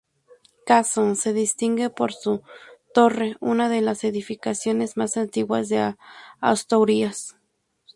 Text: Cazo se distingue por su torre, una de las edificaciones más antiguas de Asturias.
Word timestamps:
Cazo 0.65 1.13
se 1.13 1.31
distingue 1.31 1.91
por 1.91 2.11
su 2.11 2.41
torre, 2.91 3.37
una 3.39 3.69
de 3.69 3.81
las 3.81 4.03
edificaciones 4.03 4.97
más 4.97 5.15
antiguas 5.15 5.69
de 5.69 5.95
Asturias. 6.39 7.35